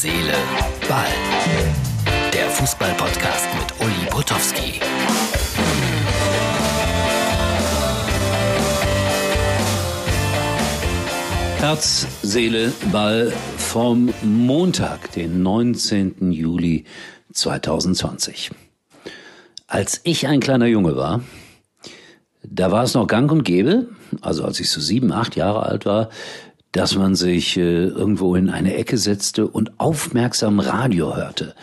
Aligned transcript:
Seele, 0.00 0.32
Ball. 0.88 1.08
Der 2.32 2.48
Fußball-Podcast 2.50 3.48
mit 3.58 3.84
Uli 3.84 4.08
Potowski. 4.08 4.78
Herz, 11.58 12.06
Seele, 12.22 12.72
Ball 12.92 13.32
vom 13.56 14.14
Montag, 14.22 15.10
den 15.14 15.42
19. 15.42 16.30
Juli 16.30 16.84
2020. 17.32 18.52
Als 19.66 20.00
ich 20.04 20.28
ein 20.28 20.38
kleiner 20.38 20.66
Junge 20.66 20.94
war, 20.94 21.22
da 22.44 22.70
war 22.70 22.84
es 22.84 22.94
noch 22.94 23.08
gang 23.08 23.32
und 23.32 23.42
gäbe, 23.42 23.88
also 24.20 24.44
als 24.44 24.60
ich 24.60 24.70
so 24.70 24.80
sieben, 24.80 25.10
acht 25.10 25.34
Jahre 25.34 25.64
alt 25.64 25.86
war, 25.86 26.08
dass 26.72 26.96
man 26.96 27.14
sich 27.14 27.56
äh, 27.56 27.86
irgendwo 27.86 28.34
in 28.34 28.50
eine 28.50 28.74
Ecke 28.74 28.98
setzte 28.98 29.46
und 29.46 29.78
aufmerksam 29.80 30.60
Radio 30.60 31.16
hörte. 31.16 31.54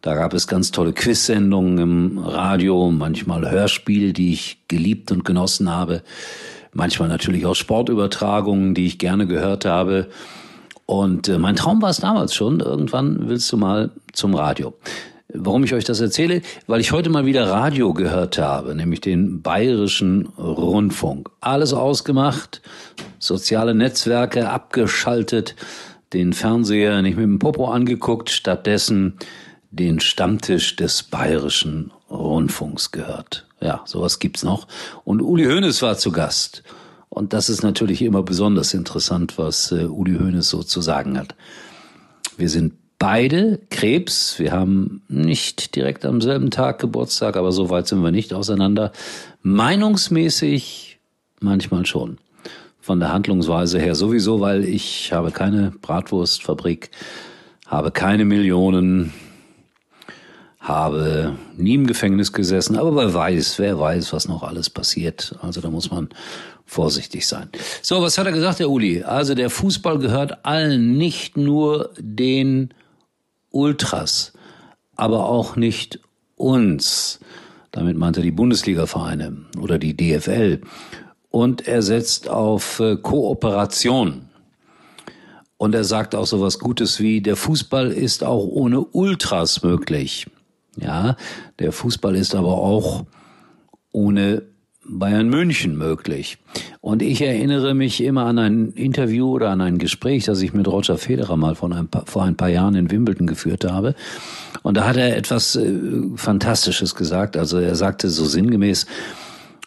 Da 0.00 0.14
gab 0.14 0.34
es 0.34 0.46
ganz 0.46 0.70
tolle 0.70 0.92
Quizsendungen 0.92 1.78
im 1.78 2.18
Radio, 2.18 2.90
manchmal 2.90 3.50
Hörspiele, 3.50 4.12
die 4.12 4.34
ich 4.34 4.58
geliebt 4.68 5.10
und 5.10 5.24
genossen 5.24 5.70
habe, 5.70 6.02
manchmal 6.72 7.08
natürlich 7.08 7.46
auch 7.46 7.54
Sportübertragungen, 7.54 8.74
die 8.74 8.86
ich 8.86 8.98
gerne 8.98 9.26
gehört 9.26 9.64
habe. 9.64 10.08
Und 10.86 11.28
äh, 11.28 11.38
mein 11.38 11.56
Traum 11.56 11.80
war 11.80 11.90
es 11.90 11.98
damals 11.98 12.34
schon, 12.34 12.60
irgendwann 12.60 13.28
willst 13.28 13.50
du 13.50 13.56
mal 13.56 13.92
zum 14.12 14.34
Radio. 14.34 14.74
Warum 15.36 15.64
ich 15.64 15.74
euch 15.74 15.84
das 15.84 16.00
erzähle? 16.00 16.42
Weil 16.66 16.80
ich 16.80 16.92
heute 16.92 17.10
mal 17.10 17.26
wieder 17.26 17.48
Radio 17.48 17.92
gehört 17.94 18.38
habe, 18.38 18.74
nämlich 18.74 19.00
den 19.00 19.42
bayerischen 19.42 20.26
Rundfunk. 20.38 21.30
Alles 21.40 21.72
ausgemacht, 21.72 22.60
soziale 23.26 23.74
Netzwerke 23.74 24.50
abgeschaltet, 24.50 25.54
den 26.12 26.32
Fernseher 26.32 27.02
nicht 27.02 27.16
mit 27.16 27.24
dem 27.24 27.38
Popo 27.38 27.66
angeguckt, 27.66 28.30
stattdessen 28.30 29.14
den 29.70 30.00
Stammtisch 30.00 30.76
des 30.76 31.02
bayerischen 31.02 31.90
Rundfunks 32.10 32.92
gehört. 32.92 33.46
Ja, 33.60 33.82
sowas 33.86 34.18
gibt's 34.18 34.44
noch. 34.44 34.68
Und 35.04 35.20
Uli 35.20 35.44
Hoeneß 35.44 35.82
war 35.82 35.96
zu 35.96 36.12
Gast. 36.12 36.62
Und 37.08 37.32
das 37.32 37.48
ist 37.48 37.62
natürlich 37.62 38.02
immer 38.02 38.22
besonders 38.22 38.74
interessant, 38.74 39.38
was 39.38 39.72
äh, 39.72 39.84
Uli 39.84 40.18
Hoeneß 40.18 40.48
so 40.48 40.62
zu 40.62 40.80
sagen 40.80 41.18
hat. 41.18 41.34
Wir 42.36 42.48
sind 42.48 42.74
beide 42.98 43.60
Krebs. 43.70 44.38
Wir 44.38 44.52
haben 44.52 45.02
nicht 45.08 45.76
direkt 45.76 46.04
am 46.04 46.20
selben 46.20 46.50
Tag 46.50 46.80
Geburtstag, 46.80 47.36
aber 47.36 47.52
so 47.52 47.70
weit 47.70 47.86
sind 47.86 48.02
wir 48.02 48.10
nicht 48.10 48.32
auseinander. 48.32 48.92
Meinungsmäßig 49.42 50.98
manchmal 51.40 51.86
schon. 51.86 52.18
Von 52.84 53.00
der 53.00 53.14
Handlungsweise 53.14 53.78
her 53.78 53.94
sowieso, 53.94 54.42
weil 54.42 54.62
ich 54.62 55.10
habe 55.10 55.30
keine 55.30 55.70
Bratwurstfabrik, 55.70 56.90
habe 57.66 57.90
keine 57.90 58.26
Millionen, 58.26 59.14
habe 60.60 61.34
nie 61.56 61.72
im 61.72 61.86
Gefängnis 61.86 62.34
gesessen, 62.34 62.76
aber 62.76 62.94
wer 62.94 63.14
weiß, 63.14 63.58
wer 63.58 63.80
weiß, 63.80 64.12
was 64.12 64.28
noch 64.28 64.42
alles 64.42 64.68
passiert. 64.68 65.34
Also 65.40 65.62
da 65.62 65.70
muss 65.70 65.90
man 65.90 66.10
vorsichtig 66.66 67.26
sein. 67.26 67.48
So, 67.80 68.02
was 68.02 68.18
hat 68.18 68.26
er 68.26 68.32
gesagt, 68.32 68.58
der 68.58 68.68
Uli? 68.68 69.02
Also 69.02 69.34
der 69.34 69.48
Fußball 69.48 69.98
gehört 69.98 70.44
allen, 70.44 70.98
nicht 70.98 71.38
nur 71.38 71.88
den 71.98 72.74
Ultras, 73.48 74.34
aber 74.94 75.24
auch 75.24 75.56
nicht 75.56 76.00
uns. 76.36 77.18
Damit 77.70 77.96
meint 77.96 78.18
er 78.18 78.22
die 78.22 78.30
Bundesliga-Vereine 78.30 79.46
oder 79.58 79.78
die 79.78 79.96
DFL. 79.96 80.60
Und 81.34 81.66
er 81.66 81.82
setzt 81.82 82.28
auf 82.28 82.78
äh, 82.78 82.94
Kooperation. 82.94 84.28
Und 85.56 85.74
er 85.74 85.82
sagt 85.82 86.14
auch 86.14 86.26
so 86.26 86.40
was 86.40 86.60
Gutes 86.60 87.00
wie, 87.00 87.22
der 87.22 87.34
Fußball 87.34 87.90
ist 87.90 88.22
auch 88.22 88.46
ohne 88.46 88.78
Ultras 88.78 89.64
möglich. 89.64 90.28
Ja, 90.76 91.16
der 91.58 91.72
Fußball 91.72 92.14
ist 92.14 92.36
aber 92.36 92.52
auch 92.52 93.04
ohne 93.90 94.42
Bayern 94.86 95.28
München 95.28 95.76
möglich. 95.76 96.38
Und 96.80 97.02
ich 97.02 97.20
erinnere 97.20 97.74
mich 97.74 98.00
immer 98.00 98.26
an 98.26 98.38
ein 98.38 98.68
Interview 98.70 99.28
oder 99.28 99.50
an 99.50 99.60
ein 99.60 99.78
Gespräch, 99.78 100.26
das 100.26 100.40
ich 100.40 100.52
mit 100.52 100.68
Roger 100.68 100.98
Federer 100.98 101.36
mal 101.36 101.56
ein 101.60 101.88
paar, 101.88 102.06
vor 102.06 102.22
ein 102.22 102.36
paar 102.36 102.50
Jahren 102.50 102.76
in 102.76 102.92
Wimbledon 102.92 103.26
geführt 103.26 103.64
habe. 103.64 103.96
Und 104.62 104.76
da 104.76 104.86
hat 104.86 104.96
er 104.96 105.16
etwas 105.16 105.56
äh, 105.56 105.80
Fantastisches 106.14 106.94
gesagt. 106.94 107.36
Also 107.36 107.58
er 107.58 107.74
sagte 107.74 108.08
so 108.08 108.24
sinngemäß, 108.24 108.86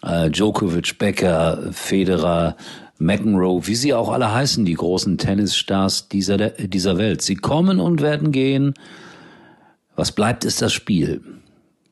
äh, 0.07 0.29
Djokovic, 0.29 0.97
Becker, 0.97 1.69
Federer, 1.71 2.55
McEnroe, 2.99 3.67
wie 3.67 3.75
sie 3.75 3.93
auch 3.93 4.09
alle 4.11 4.33
heißen, 4.33 4.65
die 4.65 4.73
großen 4.73 5.17
Tennisstars 5.17 6.09
dieser, 6.09 6.37
dieser 6.49 6.97
Welt. 6.97 7.21
Sie 7.21 7.35
kommen 7.35 7.79
und 7.79 8.01
werden 8.01 8.31
gehen. 8.31 8.73
Was 9.95 10.11
bleibt, 10.11 10.45
ist 10.45 10.61
das 10.61 10.73
Spiel. 10.73 11.21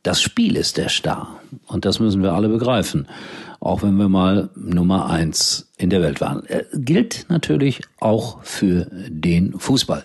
Das 0.04 0.22
Spiel 0.22 0.56
ist 0.56 0.78
der 0.78 0.90
Star. 0.90 1.40
Und 1.68 1.86
das 1.86 2.00
müssen 2.00 2.22
wir 2.22 2.34
alle 2.34 2.50
begreifen. 2.50 3.08
Auch 3.60 3.82
wenn 3.82 3.96
wir 3.96 4.10
mal 4.10 4.50
Nummer 4.56 5.10
eins 5.10 5.72
in 5.78 5.90
der 5.90 6.02
Welt 6.02 6.22
waren. 6.22 6.44
Er 6.46 6.66
gilt 6.74 7.26
natürlich 7.30 7.82
auch 8.00 8.44
für 8.44 8.88
den 9.08 9.58
Fußball. 9.58 10.04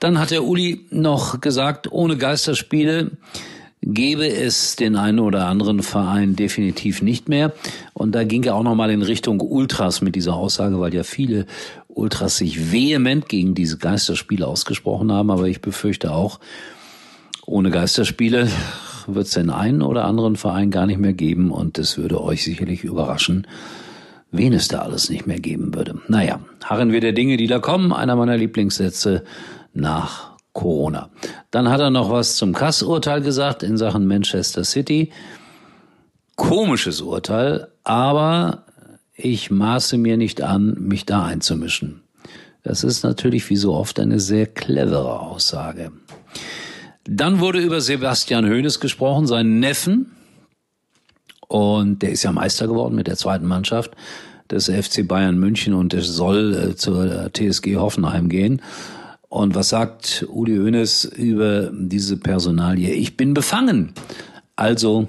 Dann 0.00 0.18
hat 0.18 0.30
der 0.30 0.44
Uli 0.44 0.86
noch 0.90 1.40
gesagt, 1.40 1.90
ohne 1.90 2.18
Geisterspiele 2.18 3.12
gäbe 3.88 4.28
es 4.28 4.76
den 4.76 4.96
einen 4.96 5.18
oder 5.18 5.46
anderen 5.46 5.82
Verein 5.82 6.36
definitiv 6.36 7.00
nicht 7.00 7.28
mehr. 7.28 7.52
Und 7.94 8.14
da 8.14 8.22
ging 8.22 8.44
er 8.44 8.54
auch 8.54 8.62
nochmal 8.62 8.90
in 8.90 9.02
Richtung 9.02 9.40
Ultras 9.40 10.02
mit 10.02 10.14
dieser 10.14 10.34
Aussage, 10.34 10.78
weil 10.78 10.94
ja 10.94 11.02
viele 11.02 11.46
Ultras 11.88 12.36
sich 12.36 12.70
vehement 12.70 13.28
gegen 13.28 13.54
diese 13.54 13.78
Geisterspiele 13.78 14.46
ausgesprochen 14.46 15.10
haben. 15.10 15.30
Aber 15.30 15.44
ich 15.44 15.62
befürchte 15.62 16.12
auch, 16.12 16.38
ohne 17.46 17.70
Geisterspiele 17.70 18.48
wird 19.06 19.26
es 19.26 19.32
den 19.32 19.48
einen 19.48 19.80
oder 19.80 20.04
anderen 20.04 20.36
Verein 20.36 20.70
gar 20.70 20.84
nicht 20.84 20.98
mehr 20.98 21.14
geben 21.14 21.50
und 21.50 21.78
es 21.78 21.96
würde 21.96 22.22
euch 22.22 22.44
sicherlich 22.44 22.84
überraschen, 22.84 23.46
wen 24.30 24.52
es 24.52 24.68
da 24.68 24.80
alles 24.80 25.08
nicht 25.08 25.26
mehr 25.26 25.40
geben 25.40 25.74
würde. 25.74 25.98
Naja, 26.08 26.40
harren 26.62 26.92
wir 26.92 27.00
der 27.00 27.12
Dinge, 27.12 27.38
die 27.38 27.46
da 27.46 27.58
kommen. 27.58 27.94
Einer 27.94 28.16
meiner 28.16 28.36
Lieblingssätze 28.36 29.24
nach 29.72 30.37
Corona. 30.52 31.10
Dann 31.50 31.68
hat 31.68 31.80
er 31.80 31.90
noch 31.90 32.10
was 32.10 32.36
zum 32.36 32.52
Kass-Urteil 32.52 33.20
gesagt 33.20 33.62
in 33.62 33.76
Sachen 33.76 34.06
Manchester 34.06 34.64
City. 34.64 35.12
Komisches 36.36 37.00
Urteil, 37.00 37.68
aber 37.84 38.64
ich 39.14 39.50
maße 39.50 39.98
mir 39.98 40.16
nicht 40.16 40.42
an, 40.42 40.76
mich 40.78 41.04
da 41.04 41.24
einzumischen. 41.24 42.02
Das 42.62 42.84
ist 42.84 43.02
natürlich 43.02 43.48
wie 43.50 43.56
so 43.56 43.74
oft 43.74 43.98
eine 43.98 44.20
sehr 44.20 44.46
clevere 44.46 45.20
Aussage. 45.20 45.90
Dann 47.04 47.40
wurde 47.40 47.60
über 47.60 47.80
Sebastian 47.80 48.46
Hoeneß 48.46 48.80
gesprochen, 48.80 49.26
seinen 49.26 49.60
Neffen. 49.60 50.12
Und 51.48 52.02
der 52.02 52.10
ist 52.10 52.24
ja 52.24 52.32
Meister 52.32 52.66
geworden 52.66 52.94
mit 52.94 53.06
der 53.06 53.16
zweiten 53.16 53.46
Mannschaft 53.46 53.92
des 54.50 54.68
FC 54.68 55.06
Bayern 55.06 55.38
München 55.38 55.74
und 55.74 55.92
der 55.92 56.02
soll 56.02 56.54
äh, 56.54 56.76
zur 56.76 57.32
TSG 57.32 57.76
Hoffenheim 57.76 58.28
gehen. 58.28 58.62
Und 59.28 59.54
was 59.54 59.68
sagt 59.68 60.24
Uli 60.28 60.56
Hoeneß 60.56 61.04
über 61.04 61.70
diese 61.72 62.16
Personalie? 62.16 62.92
Ich 62.92 63.16
bin 63.16 63.34
befangen. 63.34 63.92
Also 64.56 65.08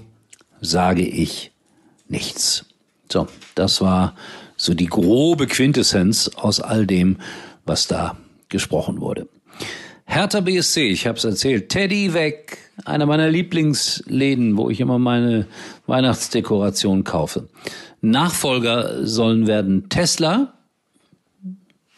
sage 0.61 1.03
ich 1.03 1.51
nichts. 2.07 2.65
So, 3.11 3.27
das 3.55 3.81
war 3.81 4.15
so 4.57 4.73
die 4.73 4.87
grobe 4.87 5.47
Quintessenz 5.47 6.29
aus 6.35 6.59
all 6.59 6.85
dem, 6.85 7.17
was 7.65 7.87
da 7.87 8.17
gesprochen 8.49 8.99
wurde. 8.99 9.27
Hertha 10.05 10.41
BSC, 10.41 10.89
ich 10.89 11.07
habe 11.07 11.17
es 11.17 11.23
erzählt, 11.23 11.69
Teddy 11.69 12.13
weg, 12.13 12.57
einer 12.83 13.05
meiner 13.05 13.29
Lieblingsläden, 13.29 14.57
wo 14.57 14.69
ich 14.69 14.79
immer 14.79 14.97
meine 14.97 15.45
Weihnachtsdekoration 15.85 17.03
kaufe. 17.03 17.47
Nachfolger 18.01 19.05
sollen 19.05 19.45
werden 19.45 19.87
Tesla, 19.89 20.53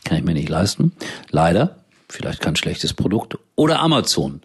kann 0.03 0.17
ich 0.17 0.23
mir 0.23 0.33
nicht 0.33 0.49
leisten, 0.49 0.91
leider, 1.29 1.80
vielleicht 2.11 2.41
kein 2.41 2.55
schlechtes 2.55 2.93
Produkt, 2.93 3.37
oder 3.55 3.79
Amazon. 3.79 4.41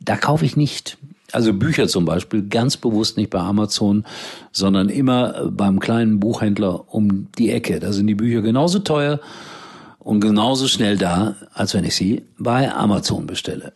Da 0.00 0.16
kaufe 0.16 0.44
ich 0.44 0.56
nicht. 0.56 0.98
Also 1.32 1.52
Bücher 1.52 1.88
zum 1.88 2.04
Beispiel 2.04 2.48
ganz 2.48 2.76
bewusst 2.76 3.16
nicht 3.16 3.30
bei 3.30 3.40
Amazon, 3.40 4.04
sondern 4.52 4.88
immer 4.88 5.50
beim 5.50 5.80
kleinen 5.80 6.20
Buchhändler 6.20 6.92
um 6.92 7.28
die 7.36 7.50
Ecke. 7.50 7.80
Da 7.80 7.92
sind 7.92 8.06
die 8.06 8.14
Bücher 8.14 8.42
genauso 8.42 8.78
teuer 8.78 9.20
und 9.98 10.20
genauso 10.20 10.68
schnell 10.68 10.96
da, 10.96 11.34
als 11.52 11.74
wenn 11.74 11.84
ich 11.84 11.96
sie 11.96 12.22
bei 12.38 12.72
Amazon 12.72 13.26
bestelle. 13.26 13.72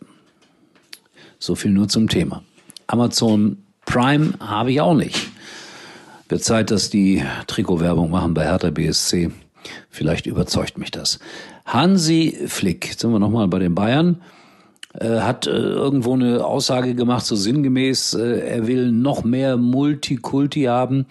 So 1.39 1.55
viel 1.55 1.71
nur 1.71 1.89
zum 1.89 2.07
Thema. 2.07 2.43
Amazon 2.87 3.57
Prime 3.85 4.33
habe 4.39 4.71
ich 4.71 4.79
auch 4.79 4.93
nicht. 4.93 5.27
Wird 6.29 6.43
Zeit, 6.43 6.71
dass 6.71 6.89
die 6.89 7.23
Trikotwerbung 7.47 8.09
machen 8.09 8.33
bei 8.33 8.45
Hertha 8.45 8.69
BSC. 8.69 9.31
Vielleicht 9.89 10.25
überzeugt 10.25 10.77
mich 10.77 10.91
das. 10.91 11.19
Hansi 11.65 12.37
Flick, 12.47 12.87
jetzt 12.87 13.01
sind 13.01 13.11
wir 13.11 13.19
nochmal 13.19 13.47
bei 13.47 13.59
den 13.59 13.75
Bayern, 13.75 14.21
äh, 14.93 15.19
hat 15.19 15.47
äh, 15.47 15.51
irgendwo 15.51 16.13
eine 16.13 16.45
Aussage 16.45 16.95
gemacht, 16.95 17.25
so 17.25 17.35
sinngemäß, 17.35 18.13
äh, 18.15 18.39
er 18.39 18.67
will 18.67 18.91
noch 18.91 19.23
mehr 19.23 19.57
Multikulti 19.57 20.63
haben. 20.63 21.05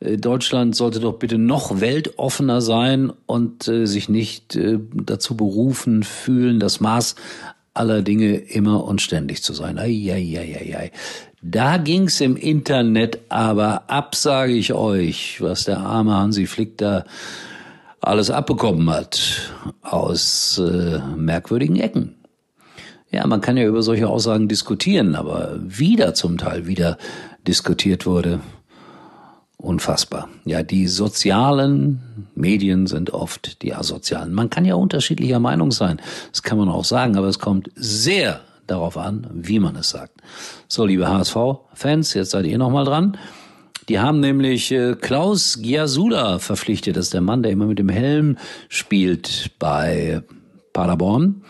Äh, 0.00 0.16
Deutschland 0.16 0.76
sollte 0.76 1.00
doch 1.00 1.18
bitte 1.18 1.38
noch 1.38 1.80
weltoffener 1.80 2.60
sein 2.60 3.12
und 3.26 3.66
äh, 3.68 3.86
sich 3.86 4.08
nicht 4.08 4.56
äh, 4.56 4.78
dazu 4.92 5.36
berufen 5.36 6.02
fühlen, 6.02 6.60
das 6.60 6.80
Maß 6.80 7.16
aller 7.74 8.02
Dinge 8.02 8.36
immer 8.36 8.84
und 8.84 9.02
ständig 9.02 9.42
zu 9.42 9.52
sein. 9.52 9.78
Eieieiei. 9.78 10.92
Da 11.42 11.76
ging's 11.76 12.20
im 12.20 12.36
Internet 12.36 13.20
aber 13.28 13.90
ab, 13.90 14.14
sage 14.14 14.54
ich 14.54 14.72
euch, 14.72 15.40
was 15.40 15.64
der 15.64 15.78
arme 15.78 16.14
Hansi 16.14 16.46
Flick 16.46 16.78
da 16.78 17.04
alles 18.00 18.30
abbekommen 18.30 18.88
hat 18.90 19.52
aus 19.82 20.58
äh, 20.58 20.98
merkwürdigen 21.16 21.76
Ecken. 21.76 22.16
Ja, 23.10 23.26
man 23.26 23.40
kann 23.40 23.56
ja 23.56 23.66
über 23.66 23.82
solche 23.82 24.08
Aussagen 24.08 24.48
diskutieren, 24.48 25.14
aber 25.14 25.58
wieder 25.60 26.14
zum 26.14 26.38
Teil 26.38 26.66
wieder 26.66 26.98
diskutiert 27.46 28.04
wurde, 28.04 28.40
unfassbar. 29.56 30.28
Ja, 30.44 30.62
die 30.62 30.86
sozialen 30.86 32.28
Medien 32.34 32.86
sind 32.86 33.10
oft 33.12 33.62
die 33.62 33.74
asozialen. 33.74 34.34
Man 34.34 34.50
kann 34.50 34.64
ja 34.64 34.74
unterschiedlicher 34.74 35.40
Meinung 35.40 35.70
sein, 35.70 36.00
das 36.30 36.42
kann 36.42 36.58
man 36.58 36.68
auch 36.68 36.84
sagen, 36.84 37.16
aber 37.16 37.28
es 37.28 37.38
kommt 37.38 37.70
sehr 37.74 38.40
darauf 38.66 38.96
an, 38.96 39.28
wie 39.32 39.60
man 39.60 39.76
es 39.76 39.90
sagt. 39.90 40.20
So, 40.68 40.84
liebe 40.84 41.08
HSV-Fans, 41.08 42.14
jetzt 42.14 42.32
seid 42.32 42.46
ihr 42.46 42.58
nochmal 42.58 42.84
dran. 42.84 43.16
Die 43.88 44.00
haben 44.00 44.20
nämlich 44.20 44.72
äh, 44.72 44.94
Klaus 44.94 45.60
Giasula 45.62 46.38
verpflichtet. 46.38 46.96
Das 46.96 47.06
ist 47.06 47.14
der 47.14 47.20
Mann, 47.20 47.42
der 47.42 47.52
immer 47.52 47.66
mit 47.66 47.78
dem 47.78 47.88
Helm 47.88 48.36
spielt 48.68 49.52
bei 49.58 50.22
Paderborn. 50.72 51.42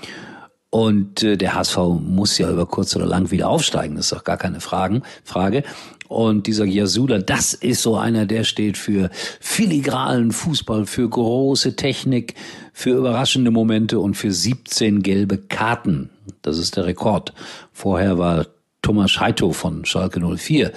Und 0.70 1.22
äh, 1.22 1.36
der 1.36 1.54
HSV 1.54 1.78
muss 2.00 2.36
ja 2.36 2.50
über 2.50 2.66
kurz 2.66 2.94
oder 2.96 3.06
lang 3.06 3.30
wieder 3.30 3.48
aufsteigen, 3.48 3.96
das 3.96 4.06
ist 4.06 4.12
doch 4.12 4.24
gar 4.24 4.36
keine 4.36 4.60
Fragen, 4.60 5.02
Frage. 5.24 5.62
Und 6.08 6.46
dieser 6.46 6.66
Giasula, 6.66 7.18
das 7.18 7.54
ist 7.54 7.82
so 7.82 7.96
einer, 7.96 8.26
der 8.26 8.44
steht 8.44 8.76
für 8.76 9.10
filigranen 9.40 10.32
Fußball, 10.32 10.86
für 10.86 11.08
große 11.08 11.76
Technik, 11.76 12.34
für 12.72 12.90
überraschende 12.90 13.50
Momente 13.50 13.98
und 13.98 14.14
für 14.14 14.30
17 14.30 15.02
gelbe 15.02 15.38
Karten. 15.38 16.10
Das 16.42 16.58
ist 16.58 16.76
der 16.76 16.84
Rekord. 16.84 17.32
Vorher 17.72 18.18
war 18.18 18.46
Thomas 18.86 19.10
Scheito 19.10 19.50
von 19.50 19.84
Schalke 19.84 20.20
04 20.20 20.70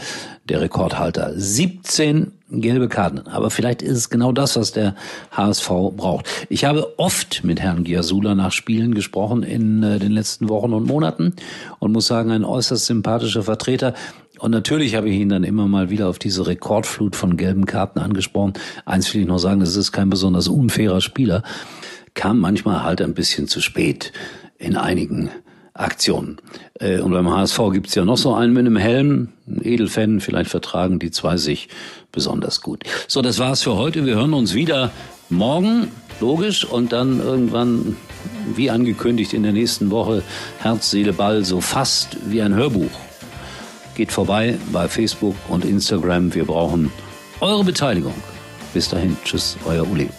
der 0.46 0.62
Rekordhalter. 0.62 1.32
17 1.36 2.32
gelbe 2.50 2.88
Karten. 2.88 3.20
Aber 3.28 3.52
vielleicht 3.52 3.84
ist 3.84 3.98
es 3.98 4.10
genau 4.10 4.32
das, 4.32 4.56
was 4.56 4.72
der 4.72 4.96
HSV 5.30 5.68
braucht. 5.96 6.28
Ich 6.50 6.66
habe 6.66 6.98
oft 6.98 7.44
mit 7.44 7.60
Herrn 7.60 7.84
Giasula 7.84 8.34
nach 8.34 8.52
Spielen 8.52 8.96
gesprochen 8.96 9.44
in 9.44 9.84
äh, 9.84 10.00
den 10.00 10.12
letzten 10.12 10.50
Wochen 10.50 10.74
und 10.74 10.88
Monaten 10.88 11.36
und 11.78 11.92
muss 11.92 12.08
sagen, 12.08 12.32
ein 12.32 12.46
äußerst 12.46 12.88
sympathischer 12.88 13.44
Vertreter. 13.44 13.94
Und 14.40 14.50
natürlich 14.50 14.96
habe 14.96 15.08
ich 15.08 15.20
ihn 15.20 15.30
dann 15.30 15.44
immer 15.44 15.68
mal 15.68 15.92
wieder 15.92 16.10
auf 16.10 16.18
diese 16.18 16.48
Rekordflut 16.48 17.16
von 17.16 17.38
gelben 17.38 17.68
Karten 17.68 18.00
angesprochen. 18.00 18.54
Eins 18.86 19.14
will 19.14 19.22
ich 19.22 19.28
noch 19.28 19.38
sagen, 19.38 19.60
das 19.60 19.76
ist 19.76 19.92
kein 19.92 20.10
besonders 20.10 20.48
unfairer 20.48 21.02
Spieler. 21.02 21.44
Kam 22.16 22.40
manchmal 22.40 22.82
halt 22.82 23.04
ein 23.04 23.14
bisschen 23.14 23.48
zu 23.48 23.62
spät 23.62 24.14
in 24.58 24.78
einigen 24.78 25.30
Aktionen. 25.74 26.38
Äh, 26.80 27.00
und 27.00 27.12
beim 27.12 27.30
HSV 27.30 27.60
gibt's 27.72 27.96
ja 27.96 28.06
noch 28.06 28.18
so 28.18 28.34
einen 28.34 28.54
mit 28.54 28.66
einem 28.66 28.78
Helm, 28.78 29.30
ein 29.48 29.62
Edelfan, 29.64 30.20
vielleicht 30.20 30.50
vertragen 30.50 31.00
die 31.00 31.12
zwei 31.12 31.38
sich 31.38 31.70
besonders 32.12 32.62
gut. 32.62 32.84
So, 33.08 33.22
das 33.22 33.40
war's 33.40 33.64
für 33.64 33.76
heute. 33.76 34.06
Wir 34.06 34.16
hören 34.16 34.34
uns 34.34 34.54
wieder 34.54 34.92
morgen, 35.30 35.92
logisch, 36.20 36.66
und 36.66 36.92
dann 36.92 37.20
irgendwann, 37.20 37.96
wie 38.56 38.70
angekündigt, 38.70 39.34
in 39.34 39.44
der 39.44 39.54
nächsten 39.54 39.92
Woche 39.92 40.24
Herz, 40.60 40.92
Seele, 40.92 41.14
Ball, 41.14 41.46
so 41.46 41.62
fast 41.62 42.18
wie 42.26 42.42
ein 42.42 42.54
Hörbuch. 42.54 42.92
Geht 43.96 44.12
vorbei 44.12 44.58
bei 44.72 44.88
Facebook 44.88 45.36
und 45.50 45.66
Instagram. 45.66 46.34
Wir 46.34 46.46
brauchen 46.46 46.92
eure 47.42 47.64
Beteiligung. 47.64 48.14
Bis 48.74 48.90
dahin, 48.90 49.18
tschüss, 49.24 49.58
euer 49.66 49.86
Uli. 49.90 50.10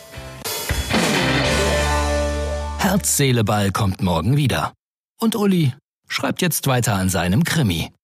Herz, 2.78 3.16
Seele, 3.16 3.44
Ball 3.44 3.70
kommt 3.70 4.02
morgen 4.02 4.36
wieder. 4.36 4.72
Und 5.20 5.36
Uli 5.36 5.74
schreibt 6.08 6.40
jetzt 6.40 6.66
weiter 6.66 6.94
an 6.94 7.10
seinem 7.10 7.44
Krimi. 7.44 7.92